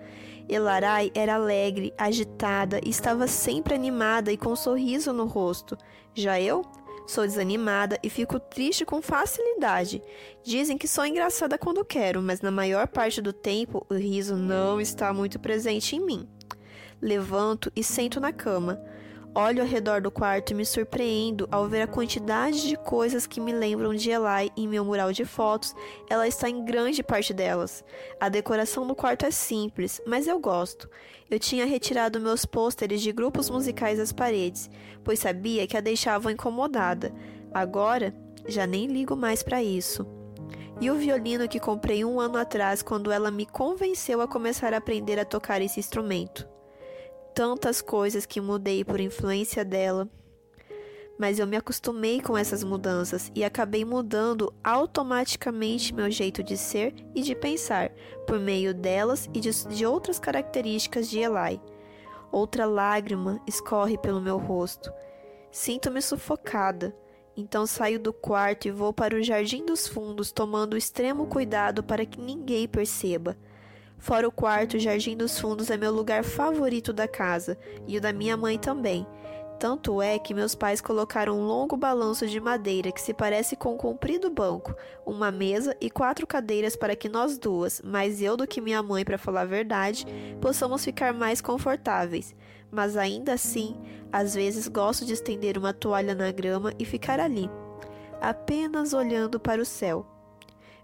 Elarai 0.49 1.11
era 1.15 1.35
alegre, 1.35 1.93
agitada 1.97 2.81
estava 2.85 3.27
sempre 3.27 3.75
animada 3.75 4.33
e 4.33 4.37
com 4.37 4.53
um 4.53 4.57
sorriso 4.57 5.13
no 5.13 5.27
rosto. 5.27 5.77
Já 6.15 6.41
eu 6.41 6.63
sou 7.09 7.27
desanimada 7.27 7.99
e 8.03 8.11
fico 8.11 8.39
triste 8.39 8.85
com 8.85 9.01
facilidade. 9.01 10.03
Dizem 10.45 10.77
que 10.77 10.87
sou 10.87 11.07
engraçada 11.07 11.57
quando 11.57 11.85
quero, 11.85 12.21
mas 12.21 12.43
na 12.43 12.51
maior 12.51 12.87
parte 12.87 13.23
do 13.23 13.33
tempo 13.33 13.85
o 13.89 13.95
riso 13.95 14.37
não 14.37 14.79
está 14.79 15.13
muito 15.13 15.41
presente 15.41 15.97
em 15.97 16.01
mim. 16.01 16.29
Levanto 17.01 17.73
e 17.75 17.83
sento 17.83 18.21
na 18.21 18.31
cama. 18.31 18.79
Olho 19.41 19.63
ao 19.63 19.69
redor 19.69 20.01
do 20.01 20.11
quarto 20.11 20.51
e 20.51 20.55
me 20.55 20.67
surpreendo 20.67 21.49
ao 21.53 21.69
ver 21.69 21.83
a 21.83 21.87
quantidade 21.87 22.67
de 22.67 22.77
coisas 22.77 23.25
que 23.25 23.41
me 23.41 23.53
lembram 23.53 23.95
de 23.95 24.11
Eli 24.11 24.51
em 24.57 24.67
meu 24.67 24.85
mural 24.85 25.13
de 25.13 25.25
fotos. 25.25 25.77
Ela 26.11 26.27
está 26.27 26.51
em 26.51 26.65
grande 26.65 27.05
parte 27.05 27.33
delas. 27.33 27.85
A 28.19 28.29
decoração 28.29 28.85
do 28.85 28.97
quarto 28.97 29.25
é 29.25 29.31
simples, 29.31 30.03
mas 30.05 30.27
eu 30.27 30.41
gosto. 30.41 30.91
Eu 31.31 31.39
tinha 31.39 31.67
retirado 31.67 32.19
meus 32.19 32.45
pôsteres 32.45 33.01
de 33.01 33.13
grupos 33.13 33.49
musicais 33.49 33.99
das 33.99 34.11
paredes, 34.11 34.69
pois 35.05 35.21
sabia 35.21 35.69
que 35.69 35.77
a 35.77 35.81
deixavam 35.81 36.33
incomodada. 36.33 37.15
Agora, 37.55 38.13
já 38.45 38.67
nem 38.67 38.89
ligo 38.89 39.15
mais 39.15 39.41
para 39.41 39.63
isso. 39.63 40.05
E 40.81 40.91
o 40.91 40.97
violino 40.97 41.47
que 41.47 41.61
comprei 41.61 42.05
um 42.05 42.19
ano 42.19 42.39
atrás 42.39 42.83
quando 42.83 43.13
ela 43.13 43.31
me 43.31 43.47
convenceu 43.47 44.21
a 44.21 44.27
começar 44.27 44.75
a 44.75 44.79
aprender 44.79 45.17
a 45.17 45.25
tocar 45.25 45.63
esse 45.63 45.79
instrumento 45.79 46.58
tantas 47.39 47.81
coisas 47.81 48.27
que 48.27 48.41
mudei 48.41 48.85
por 48.85 48.99
influência 48.99 49.65
dela. 49.65 50.09
Mas 51.17 51.39
eu 51.39 51.47
me 51.47 51.57
acostumei 51.57 52.21
com 52.21 52.37
essas 52.37 52.65
mudanças 52.65 53.31
e 53.33 53.45
acabei 53.45 53.85
mudando 53.85 54.53
automaticamente 54.65 55.95
meu 55.95 56.11
jeito 56.11 56.43
de 56.43 56.57
ser 56.57 56.93
e 57.15 57.23
de 57.23 57.37
pensar 57.37 57.93
por 58.27 58.41
meio 58.41 58.75
delas 58.75 59.31
e 59.33 59.39
de, 59.39 59.53
de 59.69 59.87
outras 59.87 60.19
características 60.19 61.09
de 61.09 61.21
Eli. 61.21 61.61
Outra 62.33 62.67
lágrima 62.67 63.41
escorre 63.47 63.97
pelo 63.97 64.21
meu 64.21 64.37
rosto. 64.37 64.93
Sinto-me 65.53 66.03
sufocada. 66.03 66.93
Então 67.37 67.69
saio 67.69 68.01
do 68.01 68.13
quarto 68.13 68.67
e 68.67 68.73
vou 68.73 68.93
para 68.93 69.15
o 69.15 69.23
jardim 69.23 69.65
dos 69.65 69.87
fundos, 69.87 70.33
tomando 70.33 70.77
extremo 70.77 71.29
cuidado 71.29 71.85
para 71.85 72.05
que 72.05 72.21
ninguém 72.21 72.67
perceba. 72.67 73.37
Fora 73.99 74.29
o 74.29 74.33
quarto, 74.33 74.77
o 74.77 74.81
jardim 74.81 75.17
dos 75.17 75.39
fundos 75.39 75.71
é 75.71 75.77
meu 75.77 75.93
lugar 75.93 76.23
favorito 76.23 76.93
da 76.93 77.09
casa, 77.09 77.59
e 77.87 77.99
o 77.99 78.01
da 78.01 78.13
minha 78.13 78.37
mãe 78.37 78.57
também. 78.57 79.07
Tanto 79.59 80.01
é 80.01 80.21
que 80.21 80.33
meus 80.33 80.55
pais 80.55 80.81
colocaram 80.81 81.37
um 81.37 81.45
longo 81.45 81.77
balanço 81.77 82.29
de 82.29 82.39
madeira 82.39 82.93
que 82.93 83.01
se 83.01 83.13
parece 83.13 83.57
com 83.57 83.75
um 83.75 83.77
comprido 83.77 84.31
banco, 84.31 84.73
uma 85.05 85.33
mesa 85.33 85.77
e 85.81 85.91
quatro 85.91 86.29
cadeiras 86.29 86.77
para 86.77 86.95
que 86.95 87.09
nós 87.09 87.37
duas, 87.37 87.83
mais 87.83 88.23
eu 88.23 88.37
do 88.37 88.47
que 88.47 88.61
minha 88.61 88.81
mãe 88.85 89.05
para 89.05 89.19
falar 89.19 89.41
a 89.41 89.47
verdade, 89.47 90.07
possamos 90.41 90.85
ficar 90.85 91.13
mais 91.13 91.41
confortáveis. 91.41 92.37
Mas 92.71 92.97
ainda 92.97 93.33
assim, 93.33 93.77
às 94.13 94.33
vezes 94.33 94.69
gosto 94.69 95.05
de 95.05 95.15
estender 95.15 95.59
uma 95.59 95.73
toalha 95.73 96.15
na 96.15 96.31
grama 96.31 96.73
e 96.79 96.85
ficar 96.85 97.19
ali, 97.19 97.51
apenas 98.21 98.93
olhando 98.93 99.41
para 99.41 99.61
o 99.61 99.67
céu. 99.67 100.18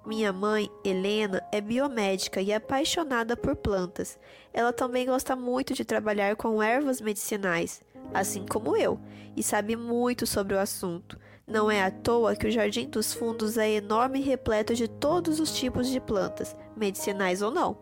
Minha 0.06 0.34
mãe, 0.34 0.70
Helena, 0.84 1.42
é 1.50 1.62
biomédica 1.62 2.42
e 2.42 2.52
apaixonada 2.52 3.34
por 3.34 3.56
plantas. 3.56 4.18
Ela 4.52 4.70
também 4.70 5.06
gosta 5.06 5.34
muito 5.34 5.72
de 5.72 5.82
trabalhar 5.82 6.36
com 6.36 6.62
ervas 6.62 7.00
medicinais, 7.00 7.82
assim 8.12 8.44
como 8.44 8.76
eu, 8.76 9.00
e 9.34 9.42
sabe 9.42 9.76
muito 9.76 10.26
sobre 10.26 10.54
o 10.54 10.60
assunto. 10.60 11.18
Não 11.46 11.70
é 11.70 11.82
à 11.82 11.90
toa 11.90 12.36
que 12.36 12.46
o 12.46 12.50
Jardim 12.50 12.86
dos 12.86 13.14
Fundos 13.14 13.56
é 13.56 13.70
enorme 13.70 14.18
e 14.20 14.22
repleto 14.22 14.74
de 14.74 14.88
todos 14.88 15.40
os 15.40 15.56
tipos 15.56 15.88
de 15.88 15.98
plantas, 16.00 16.54
medicinais 16.76 17.40
ou 17.40 17.50
não. 17.50 17.78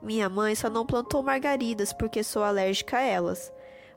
Minha 0.00 0.28
mãe 0.28 0.54
só 0.54 0.70
não 0.70 0.86
plantou 0.86 1.24
margaridas 1.24 1.92
porque 1.92 2.22
sou 2.22 2.44
alérgica 2.44 2.98
a 2.98 3.02
elas. 3.02 3.52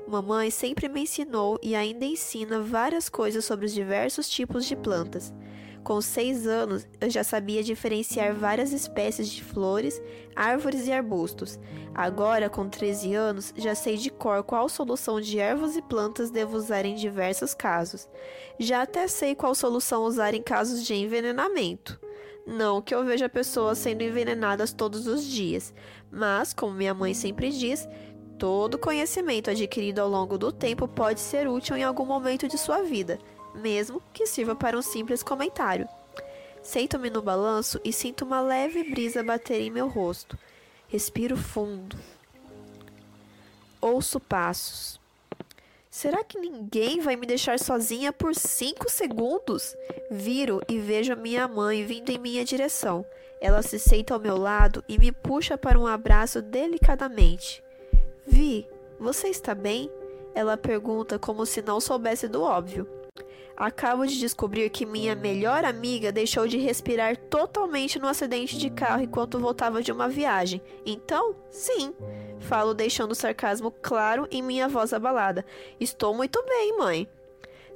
Mamãe 0.08 0.50
sempre 0.50 0.90
me 0.90 1.02
ensinou 1.02 1.60
e 1.62 1.76
ainda 1.76 2.06
ensina 2.06 2.60
várias 2.60 3.08
coisas 3.08 3.46
sobre 3.46 3.68
os 3.68 3.74
diversos 3.74 4.28
tipos 4.28 4.66
de 4.66 4.76
plantas. 4.76 5.32
Com 5.88 6.02
seis 6.02 6.46
anos, 6.46 6.86
eu 7.00 7.10
já 7.10 7.24
sabia 7.24 7.64
diferenciar 7.64 8.36
várias 8.36 8.74
espécies 8.74 9.30
de 9.30 9.42
flores, 9.42 10.02
árvores 10.36 10.86
e 10.86 10.92
arbustos. 10.92 11.58
Agora, 11.96 12.50
com 12.50 12.68
13 12.68 13.16
anos, 13.16 13.54
já 13.56 13.74
sei 13.74 13.96
de 13.96 14.10
cor 14.10 14.44
qual 14.44 14.68
solução 14.68 15.22
de 15.22 15.40
ervas 15.40 15.78
e 15.78 15.82
plantas 15.82 16.30
devo 16.30 16.58
usar 16.58 16.84
em 16.84 16.94
diversos 16.94 17.54
casos. 17.54 18.06
Já 18.60 18.82
até 18.82 19.08
sei 19.08 19.34
qual 19.34 19.56
solução 19.56 20.04
usar 20.04 20.34
em 20.34 20.42
casos 20.42 20.86
de 20.86 20.94
envenenamento. 20.94 21.98
Não 22.46 22.82
que 22.82 22.94
eu 22.94 23.06
veja 23.06 23.30
pessoas 23.30 23.78
sendo 23.78 24.04
envenenadas 24.04 24.74
todos 24.74 25.08
os 25.08 25.24
dias, 25.24 25.74
mas, 26.12 26.54
como 26.54 26.74
minha 26.74 26.94
mãe 26.94 27.14
sempre 27.14 27.50
diz, 27.50 27.88
todo 28.38 28.78
conhecimento 28.78 29.50
adquirido 29.50 30.00
ao 30.00 30.10
longo 30.10 30.38
do 30.38 30.52
tempo 30.52 30.86
pode 30.86 31.22
ser 31.22 31.48
útil 31.48 31.78
em 31.78 31.84
algum 31.86 32.06
momento 32.06 32.46
de 32.46 32.58
sua 32.58 32.82
vida 32.82 33.18
mesmo 33.58 34.02
que 34.14 34.26
sirva 34.26 34.56
para 34.56 34.78
um 34.78 34.82
simples 34.82 35.24
comentário. 35.24 35.88
Sento-me 36.62 37.10
no 37.10 37.22
balanço 37.22 37.80
e 37.84 37.94
sinto 37.94 38.26
uma 38.26 38.42
leve 38.42 38.84
brisa 38.84 39.24
bater 39.24 39.62
em 39.62 39.72
meu 39.72 39.88
rosto. 39.88 40.38
Respiro 40.88 41.38
fundo. 41.38 41.98
Ouço 43.80 44.20
passos. 44.20 45.00
Será 45.90 46.24
que 46.24 46.38
ninguém 46.38 47.00
vai 47.00 47.16
me 47.16 47.26
deixar 47.26 47.58
sozinha 47.58 48.14
por 48.14 48.36
cinco 48.36 48.90
segundos? 48.90 49.76
Viro 50.12 50.62
e 50.68 50.78
vejo 50.78 51.16
minha 51.16 51.48
mãe 51.48 51.86
vindo 51.86 52.10
em 52.10 52.20
minha 52.20 52.46
direção. 52.46 53.06
Ela 53.40 53.62
se 53.62 53.80
senta 53.80 54.14
ao 54.14 54.20
meu 54.20 54.38
lado 54.38 54.84
e 54.88 54.98
me 54.98 55.12
puxa 55.12 55.58
para 55.58 55.80
um 55.80 55.88
abraço 55.88 56.42
delicadamente. 56.42 57.64
Vi, 58.26 58.68
você 59.00 59.30
está 59.30 59.56
bem? 59.56 59.90
Ela 60.36 60.58
pergunta 60.58 61.18
como 61.18 61.46
se 61.46 61.62
não 61.62 61.80
soubesse 61.80 62.28
do 62.28 62.44
óbvio. 62.44 62.88
Acabo 63.58 64.06
de 64.06 64.20
descobrir 64.20 64.70
que 64.70 64.86
minha 64.86 65.16
melhor 65.16 65.66
amiga 65.66 66.12
deixou 66.12 66.48
de 66.48 66.58
respirar 66.60 67.18
totalmente 67.18 67.98
no 67.98 68.08
acidente 68.08 68.56
de 68.56 68.70
carro 68.70 69.02
enquanto 69.02 69.40
voltava 69.40 69.82
de 69.82 69.92
uma 69.92 70.08
viagem. 70.08 70.62
Então, 70.86 71.36
sim, 71.50 71.92
falo 72.40 72.76
deixando 72.76 73.14
o 73.14 73.16
sarcasmo 73.16 73.72
claro 73.82 74.28
em 74.30 74.44
minha 74.44 74.68
voz 74.68 74.94
abalada. 74.94 75.44
Estou 75.80 76.14
muito 76.14 76.40
bem, 76.46 76.78
mãe. 76.78 77.10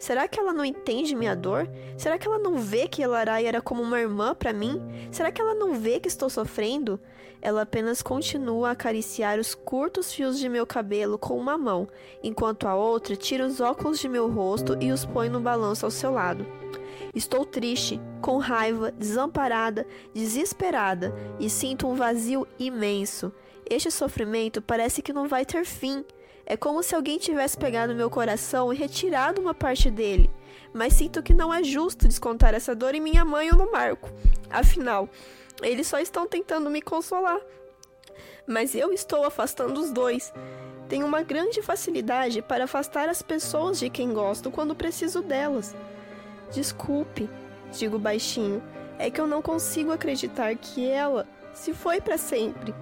Será 0.02 0.28
que 0.28 0.40
ela 0.40 0.52
não 0.52 0.66
entende 0.66 1.16
minha 1.16 1.36
dor? 1.36 1.70
Será 1.96 2.18
que 2.18 2.28
ela 2.28 2.40
não 2.40 2.58
vê 2.58 2.88
que 2.88 3.04
Elarai 3.04 3.46
era 3.46 3.62
como 3.62 3.84
uma 3.84 4.00
irmã 4.00 4.34
para 4.34 4.52
mim? 4.52 4.82
Será 5.12 5.32
que 5.32 5.40
ela 5.40 5.54
não 5.54 5.76
vê 5.76 6.00
que 6.00 6.08
estou 6.08 6.28
sofrendo? 6.28 7.00
Ela 7.40 7.62
apenas 7.62 8.02
continua 8.02 8.70
a 8.70 8.72
acariciar 8.72 9.38
os 9.38 9.54
curtos 9.54 10.12
fios 10.12 10.40
de 10.40 10.50
meu 10.50 10.66
cabelo 10.66 11.20
com 11.20 11.38
uma 11.38 11.56
mão, 11.56 11.88
enquanto 12.24 12.68
a 12.68 12.74
outra 12.74 13.16
tira 13.16 13.46
os 13.46 13.62
óculos 13.62 14.00
de 14.00 14.10
meu 14.10 14.28
rosto 14.28 14.76
e 14.82 14.92
os 14.92 15.06
põe 15.06 15.30
no 15.30 15.40
balanço 15.40 15.86
ao 15.86 15.92
seu 15.92 16.10
lado. 16.10 16.48
Estou 17.14 17.46
triste, 17.46 18.02
com 18.24 18.40
raiva, 18.40 18.92
desamparada, 18.92 19.86
desesperada 20.16 21.14
e 21.40 21.48
sinto 21.48 21.88
um 21.88 21.94
vazio 21.94 22.48
imenso. 22.58 23.32
Este 23.70 23.92
sofrimento 23.92 24.64
parece 24.64 25.04
que 25.04 25.14
não 25.14 25.28
vai 25.28 25.46
ter 25.46 25.64
fim. 25.64 26.04
É 26.52 26.58
como 26.58 26.84
se 26.84 26.94
alguém 26.94 27.18
tivesse 27.18 27.58
pegado 27.58 27.96
meu 27.96 28.10
coração 28.10 28.74
e 28.74 28.76
retirado 28.76 29.40
uma 29.40 29.54
parte 29.54 29.90
dele. 29.90 30.30
Mas 30.74 30.92
sinto 30.92 31.24
que 31.24 31.34
não 31.34 31.54
é 31.54 31.64
justo 31.64 32.10
descontar 32.10 32.54
essa 32.54 32.76
dor 32.76 32.94
em 32.94 33.00
minha 33.00 33.24
mãe 33.24 33.50
ou 33.50 33.58
no 33.58 33.72
Marco. 33.72 34.10
Afinal, 34.50 35.08
eles 35.64 35.88
só 35.88 35.98
estão 35.98 36.28
tentando 36.28 36.70
me 36.70 36.82
consolar. 36.82 37.40
Mas 38.46 38.76
eu 38.76 38.92
estou 38.92 39.24
afastando 39.24 39.80
os 39.80 39.92
dois. 39.92 40.34
Tenho 40.90 41.06
uma 41.06 41.24
grande 41.24 41.62
facilidade 41.62 42.42
para 42.42 42.66
afastar 42.66 43.08
as 43.08 43.22
pessoas 43.22 43.80
de 43.80 43.90
quem 43.90 44.12
gosto 44.12 44.52
quando 44.52 44.76
preciso 44.76 45.22
delas. 45.22 45.74
Desculpe, 46.52 47.30
digo 47.72 47.98
baixinho, 47.98 48.62
é 49.00 49.10
que 49.10 49.22
eu 49.22 49.26
não 49.26 49.42
consigo 49.42 49.94
acreditar 49.94 50.54
que 50.58 50.86
ela 50.86 51.26
se 51.54 51.74
foi 51.74 52.02
para 52.02 52.18
sempre. 52.18 52.76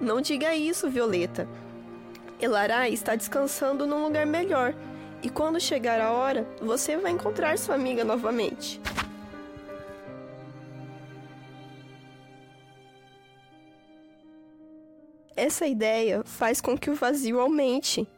Não 0.00 0.20
diga 0.20 0.52
isso, 0.52 0.90
Violeta. 0.90 1.46
Elarai 2.42 2.92
está 2.92 3.14
descansando 3.14 3.86
num 3.86 4.02
lugar 4.02 4.26
melhor, 4.26 4.74
e 5.22 5.30
quando 5.30 5.60
chegar 5.60 6.00
a 6.00 6.10
hora, 6.10 6.44
você 6.60 6.96
vai 6.96 7.12
encontrar 7.12 7.56
sua 7.56 7.76
amiga 7.76 8.02
novamente. 8.02 8.80
Essa 15.36 15.68
ideia 15.68 16.22
faz 16.24 16.60
com 16.60 16.76
que 16.76 16.90
o 16.90 16.96
vazio 16.96 17.38
aumente. 17.38 18.08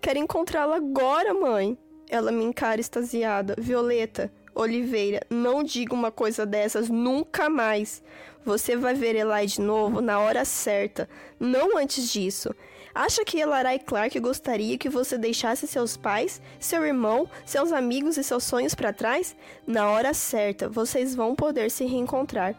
Quero 0.00 0.18
encontrá-la 0.18 0.74
agora, 0.74 1.32
mãe. 1.32 1.78
Ela 2.10 2.32
me 2.32 2.42
encara 2.42 2.80
extasiada. 2.80 3.54
Violeta, 3.56 4.30
Oliveira, 4.56 5.20
não 5.30 5.62
diga 5.62 5.94
uma 5.94 6.10
coisa 6.10 6.44
dessas 6.44 6.88
nunca 6.88 7.48
mais. 7.48 8.02
Você 8.44 8.76
vai 8.76 8.94
ver 8.94 9.14
Eli 9.14 9.46
de 9.46 9.60
novo 9.60 10.00
na 10.00 10.18
hora 10.18 10.44
certa, 10.44 11.08
não 11.38 11.78
antes 11.78 12.12
disso. 12.12 12.52
Acha 12.94 13.24
que 13.24 13.38
Elarai 13.38 13.78
Clark 13.78 14.18
gostaria 14.20 14.76
que 14.76 14.90
você 14.90 15.16
deixasse 15.16 15.66
seus 15.66 15.96
pais, 15.96 16.42
seu 16.60 16.84
irmão, 16.84 17.28
seus 17.44 17.72
amigos 17.72 18.18
e 18.18 18.24
seus 18.24 18.44
sonhos 18.44 18.74
para 18.74 18.92
trás? 18.92 19.34
Na 19.66 19.88
hora 19.88 20.12
certa, 20.12 20.68
vocês 20.68 21.14
vão 21.14 21.34
poder 21.34 21.70
se 21.70 21.86
reencontrar. 21.86 22.54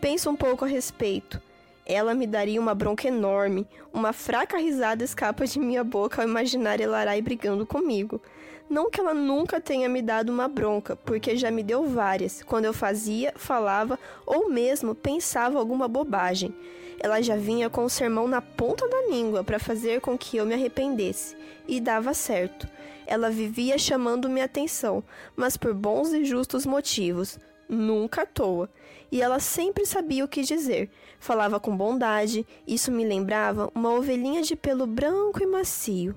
Pensa 0.00 0.30
um 0.30 0.36
pouco 0.36 0.64
a 0.64 0.68
respeito. 0.68 1.40
Ela 1.84 2.14
me 2.14 2.26
daria 2.26 2.60
uma 2.60 2.74
bronca 2.74 3.06
enorme. 3.06 3.66
Uma 3.92 4.12
fraca 4.12 4.56
risada 4.56 5.04
escapa 5.04 5.46
de 5.46 5.58
minha 5.58 5.84
boca 5.84 6.22
ao 6.22 6.28
imaginar 6.28 6.80
Elarai 6.80 7.20
brigando 7.20 7.66
comigo. 7.66 8.20
Não 8.68 8.90
que 8.90 9.00
ela 9.00 9.14
nunca 9.14 9.60
tenha 9.60 9.88
me 9.88 10.02
dado 10.02 10.30
uma 10.30 10.48
bronca, 10.48 10.96
porque 10.96 11.36
já 11.36 11.50
me 11.50 11.62
deu 11.62 11.86
várias, 11.86 12.42
quando 12.42 12.64
eu 12.64 12.74
fazia, 12.74 13.32
falava 13.36 13.98
ou 14.26 14.50
mesmo 14.50 14.94
pensava 14.94 15.58
alguma 15.58 15.86
bobagem. 15.86 16.52
Ela 16.98 17.22
já 17.22 17.36
vinha 17.36 17.70
com 17.70 17.84
o 17.84 17.90
sermão 17.90 18.26
na 18.26 18.42
ponta 18.42 18.88
da 18.88 19.06
língua 19.08 19.44
para 19.44 19.60
fazer 19.60 20.00
com 20.00 20.18
que 20.18 20.36
eu 20.36 20.46
me 20.46 20.54
arrependesse, 20.54 21.36
e 21.68 21.80
dava 21.80 22.12
certo. 22.12 22.66
Ela 23.06 23.30
vivia 23.30 23.78
chamando 23.78 24.28
minha 24.28 24.46
atenção, 24.46 25.04
mas 25.36 25.56
por 25.56 25.72
bons 25.72 26.12
e 26.12 26.24
justos 26.24 26.66
motivos, 26.66 27.38
nunca 27.68 28.22
à 28.22 28.26
toa. 28.26 28.68
E 29.12 29.22
ela 29.22 29.38
sempre 29.38 29.86
sabia 29.86 30.24
o 30.24 30.28
que 30.28 30.42
dizer. 30.42 30.90
Falava 31.20 31.60
com 31.60 31.76
bondade, 31.76 32.44
isso 32.66 32.90
me 32.90 33.04
lembrava 33.04 33.70
uma 33.72 33.94
ovelhinha 33.94 34.42
de 34.42 34.56
pelo 34.56 34.86
branco 34.86 35.40
e 35.40 35.46
macio. 35.46 36.14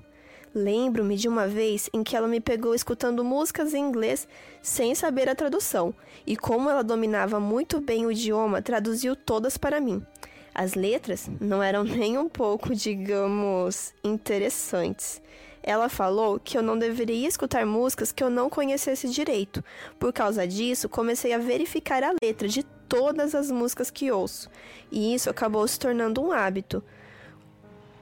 Lembro-me 0.54 1.16
de 1.16 1.28
uma 1.28 1.46
vez 1.46 1.88
em 1.92 2.02
que 2.02 2.16
ela 2.16 2.26
me 2.26 2.40
pegou 2.40 2.74
escutando 2.74 3.22
músicas 3.22 3.72
em 3.72 3.84
inglês 3.84 4.26
sem 4.60 4.96
saber 4.96 5.28
a 5.28 5.34
tradução, 5.34 5.94
e 6.26 6.36
como 6.36 6.68
ela 6.68 6.82
dominava 6.82 7.38
muito 7.38 7.80
bem 7.80 8.04
o 8.04 8.10
idioma, 8.10 8.60
traduziu 8.60 9.14
todas 9.14 9.56
para 9.56 9.80
mim. 9.80 10.04
As 10.52 10.74
letras 10.74 11.30
não 11.40 11.62
eram 11.62 11.84
nem 11.84 12.18
um 12.18 12.28
pouco, 12.28 12.74
digamos, 12.74 13.94
interessantes. 14.02 15.22
Ela 15.62 15.88
falou 15.88 16.40
que 16.40 16.58
eu 16.58 16.62
não 16.62 16.76
deveria 16.76 17.28
escutar 17.28 17.64
músicas 17.64 18.10
que 18.10 18.24
eu 18.24 18.30
não 18.30 18.50
conhecesse 18.50 19.08
direito. 19.08 19.62
Por 20.00 20.12
causa 20.12 20.48
disso, 20.48 20.88
comecei 20.88 21.32
a 21.32 21.38
verificar 21.38 22.02
a 22.02 22.14
letra 22.20 22.48
de 22.48 22.64
todas 22.88 23.36
as 23.36 23.52
músicas 23.52 23.88
que 23.88 24.10
ouço, 24.10 24.50
e 24.90 25.14
isso 25.14 25.30
acabou 25.30 25.66
se 25.68 25.78
tornando 25.78 26.20
um 26.20 26.32
hábito. 26.32 26.82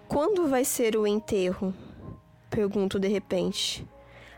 Quando 0.09 0.49
vai 0.49 0.65
ser 0.65 0.97
o 0.97 1.07
enterro? 1.07 1.75
Pergunto 2.51 2.99
de 2.99 3.09
repente. 3.09 3.87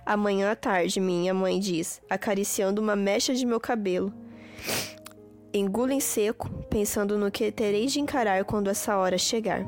Amanhã 0.05 0.51
à 0.51 0.57
tarde, 0.57 1.01
minha 1.01 1.33
mãe 1.33 1.59
diz, 1.61 2.01
acariciando 2.09 2.81
uma 2.81 2.97
mecha 2.97 3.35
de 3.35 3.47
meu 3.47 3.61
cabelo. 3.61 4.13
Engulo 5.53 5.93
em 5.93 6.01
seco, 6.01 6.49
pensando 6.71 7.19
no 7.19 7.31
que 7.31 7.51
terei 7.51 7.87
de 7.87 8.01
encarar 8.01 8.45
quando 8.45 8.71
essa 8.71 8.97
hora 8.97 9.19
chegar. 9.19 9.65